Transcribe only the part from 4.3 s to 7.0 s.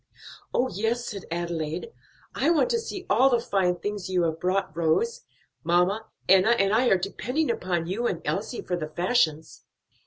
brought, Rose. Mamma, Enna, and I are